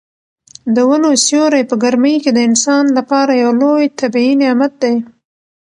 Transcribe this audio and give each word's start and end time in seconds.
د 0.75 0.77
ونو 0.89 1.09
سیوری 1.25 1.63
په 1.69 1.75
ګرمۍ 1.83 2.15
کې 2.23 2.31
د 2.33 2.39
انسان 2.49 2.85
لپاره 2.97 3.31
یو 3.43 3.51
لوی 3.61 3.85
طبیعي 3.99 4.33
نعمت 4.41 4.73
دی. 4.83 4.95